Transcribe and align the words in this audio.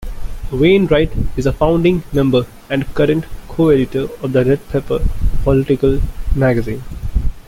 Wainwright 0.51 1.11
is 1.37 1.45
a 1.45 1.53
founding 1.53 2.01
member 2.11 2.47
and 2.71 2.91
current 2.95 3.25
co-editor 3.47 4.07
of 4.23 4.33
the 4.33 4.43
"Red 4.43 4.67
Pepper" 4.69 5.05
political 5.43 6.01
magazine. 6.35 6.81